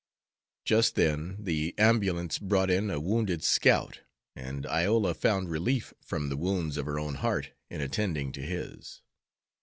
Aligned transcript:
Just 0.65 0.95
then 0.95 1.35
the 1.37 1.75
ambulance 1.77 2.39
brought 2.39 2.71
in 2.71 2.89
a 2.89 2.99
wounded 2.99 3.43
scout, 3.43 3.99
and 4.35 4.65
Iola 4.65 5.13
found 5.13 5.51
relief 5.51 5.93
from 6.01 6.29
the 6.29 6.37
wounds 6.37 6.75
of 6.77 6.87
her 6.87 6.97
own 6.97 7.13
heart 7.13 7.51
in 7.69 7.81
attending 7.81 8.31
to 8.31 8.41
his. 8.41 9.01